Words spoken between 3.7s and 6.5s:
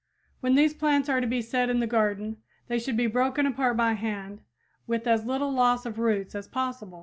by hand with as little loss of roots as